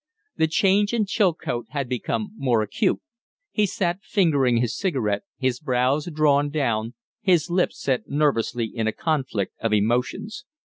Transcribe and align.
The 0.35 0.47
change 0.47 0.95
in 0.95 1.05
Chilcote 1.05 1.67
had 1.69 1.87
become 1.87 2.31
more 2.35 2.63
acute; 2.63 2.99
he 3.51 3.67
sat 3.67 4.01
fingering 4.01 4.57
his 4.57 4.75
cigarette, 4.75 5.21
his 5.37 5.59
brows 5.59 6.09
drawn 6.11 6.49
down, 6.49 6.95
his 7.21 7.51
lips 7.51 7.79
set 7.79 8.07
nervously 8.09 8.65
in 8.65 8.87
a 8.87 8.93
conflict 8.93 9.53
of 9.59 9.73
emotions. 9.73 10.43